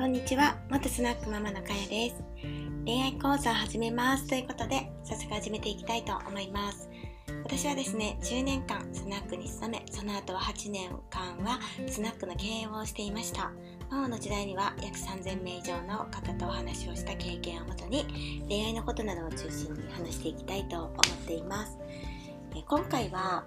[0.00, 0.56] こんにちは。
[0.70, 2.24] 元スナックママのかやです。
[2.86, 6.88] 恋愛講座を始めますということで早速始めていきたいと思います。
[7.44, 13.52] 私はですね10年間スナックに勤めその後は8年間はスナックの経営をしていました。
[13.90, 18.06] ママの時代には約3000名以上の方とお話をした経験をもとに
[18.48, 21.76] 恋愛のことなどを中心に話していきたいと思っています。
[22.56, 23.44] え今回は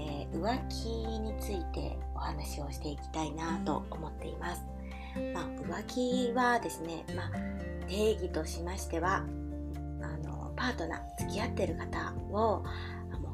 [0.00, 0.88] えー、浮気
[1.20, 4.64] についてお話をしていきたいなと思っています。
[5.34, 5.44] まあ、
[5.80, 7.30] 浮気はですね、まあ、
[7.88, 9.24] 定義としましては
[10.00, 12.64] あのパートナー付き合ってる方をも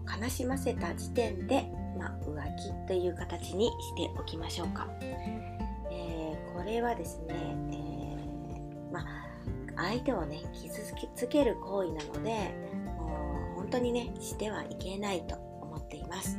[0.05, 1.67] う悲しませた時点で、
[1.99, 4.89] まあ、浮気という形にしておきましょうか。
[5.91, 7.35] えー、これはですね、
[7.73, 9.05] えー、ま、
[9.77, 10.81] 相手をね傷
[11.15, 12.55] つける行為なので
[12.99, 16.39] もう本当にねしてはいけないと思っています。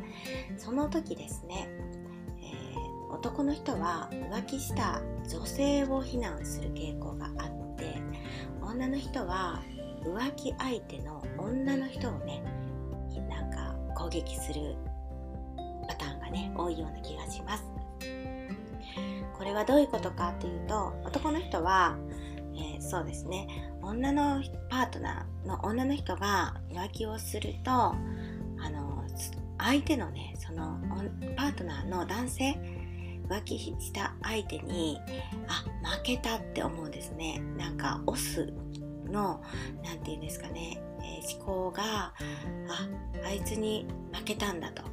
[0.58, 1.70] その時ですね
[3.20, 8.02] 男の人は浮気した女性を非難する傾向があって
[8.62, 9.62] 女の人は
[10.06, 12.42] 浮気相手の女の人をね
[13.30, 14.74] なんか攻撃する
[15.90, 17.64] パターンがね多いような気がします。
[19.38, 21.98] これはどういうことかというと男の人は、
[22.54, 23.48] えー、そうですね。
[23.82, 27.96] 女のパートナーの女の人が浮気をするとあ
[28.70, 29.04] の
[29.58, 30.80] 相手のねその
[31.36, 32.79] パートナーの男性
[33.30, 35.00] 浮気した相手に
[35.48, 37.40] あ負けたって思うんですね。
[37.58, 38.52] なんかオス
[39.06, 39.42] の
[39.84, 42.14] 何て言うんですかね、えー、思考があ
[43.24, 44.84] あいつに負けたんだと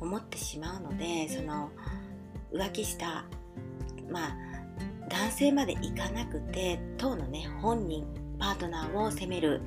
[0.00, 1.70] 思ってしまうのでその
[2.52, 3.24] 浮気した
[4.10, 4.36] まあ
[5.08, 8.06] 男性までいかなくて当のね本人
[8.38, 9.62] パートナーを責める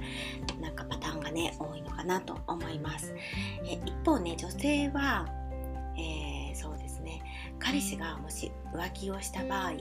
[0.62, 3.14] なんかパターンがね多いのかなと思います。
[3.66, 5.28] え一方ね女性は、
[5.98, 6.31] えー、
[7.02, 7.22] ね。
[7.60, 9.72] 彼氏がもし浮気をした場合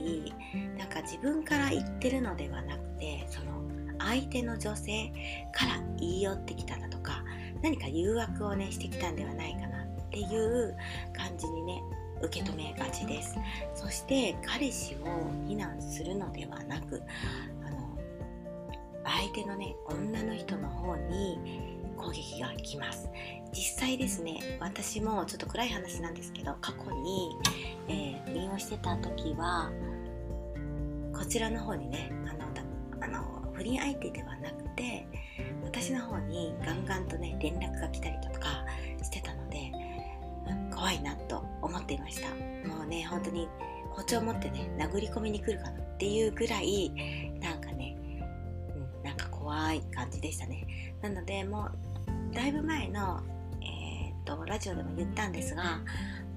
[0.77, 3.61] なんか自分から言ってるのではなくてその
[3.99, 5.11] 相手の女性
[5.53, 7.23] から言い寄ってきただとか
[7.61, 10.75] 何か誘惑をねしてきたんではないかなっていう
[11.15, 11.81] 感じにね
[12.21, 13.35] 受け止めがちです。
[13.73, 15.07] そして彼氏を
[15.47, 17.01] 非難するのではなく
[17.65, 17.97] あの
[19.03, 21.70] 相手のね女の人の方に
[22.01, 23.07] 攻撃が来ます。
[23.53, 27.29] 実際ですね私もちょっと暗い話なんですけど過去に、
[27.89, 29.69] えー、利用してた時は
[31.13, 32.45] こちらの方にねあの
[33.05, 35.05] あの不倫相手ではなくて
[35.63, 38.65] 私の方にガンガンとね連絡が来たりとか
[39.03, 39.71] してたので
[40.73, 42.29] 怖いなと思っていました。
[42.67, 43.47] もうね本当に
[43.91, 46.91] 包丁持ってね殴り込みに来るかなっていうぐらい
[47.41, 47.97] なんかね、
[48.75, 50.95] うん、なんか怖い感じでしたね。
[51.01, 51.90] なのでもう
[52.33, 53.21] だいぶ前の、
[53.61, 55.81] えーと、ラジオでも言ったんですが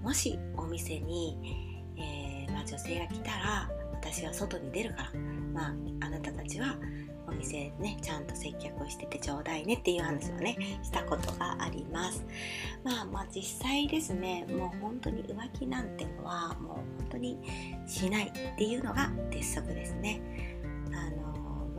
[0.03, 1.38] もしお店に、
[1.97, 5.21] えー、まあ、女性が来たら私は外に出るから、
[5.53, 6.77] まあ、あなたたちは
[7.27, 12.25] お店ねちゃんと接客をしててちょうだいねっていう話をねしたことがあります。
[12.82, 17.38] まあまあ実際ですねもう本当に浮気なんてのはもう本当に
[17.87, 20.21] しないっていうのが鉄則ですね。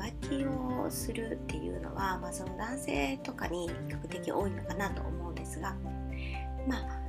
[0.06, 5.76] 浮気をするっていうのは、まあ、その男性とかに比較的多いのかなと思うんですが、
[6.68, 7.02] まあ、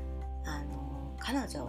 [0.44, 1.68] あの彼女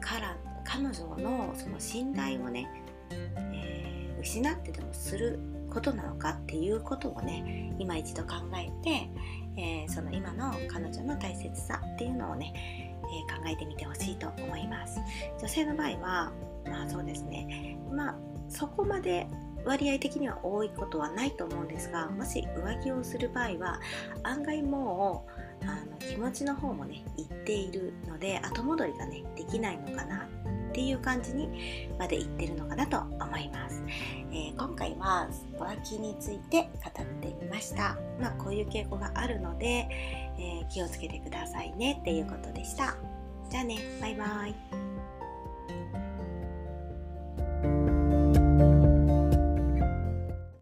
[0.00, 2.68] から彼女のその信頼をね、
[3.10, 5.38] えー、失ってでもする
[5.70, 9.08] ことなのかっていうことをね今一度考えて、
[9.56, 15.00] えー、その今の彼女の大切さっていうのをね、えー、考えてみてほしいと思います。
[15.38, 16.32] 女性の場合は
[16.66, 17.78] まあそうですね。
[17.90, 18.16] まあ
[18.48, 19.26] そこまで
[19.68, 23.80] 割合的には多いことはないと思うんですがもし浮気をする場合は
[24.22, 25.26] 案外も
[25.62, 30.26] うあの気持ちの方もねいっているので後戻りがねできないのかな
[30.70, 33.82] っていう感じにまでいってるのかなと思います、
[34.30, 35.28] えー、今回は
[35.58, 37.96] 浮気について語ってみました。
[38.20, 39.88] まあこういう傾向があるので、
[40.38, 42.96] えー、気をつけてくださいねっていうことでした。
[43.50, 44.87] じゃあねバイバイ。